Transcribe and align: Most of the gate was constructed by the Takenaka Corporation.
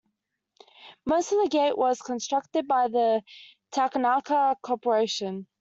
Most 1.05 1.31
of 1.31 1.43
the 1.43 1.47
gate 1.49 1.77
was 1.77 2.01
constructed 2.01 2.67
by 2.67 2.87
the 2.87 3.21
Takenaka 3.71 4.55
Corporation. 4.63 5.45